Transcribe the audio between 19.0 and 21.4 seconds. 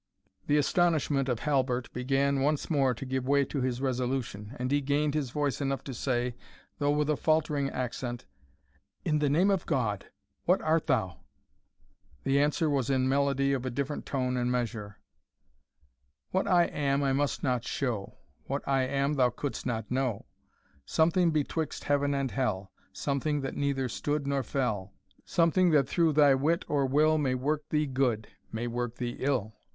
thou couldst not know Something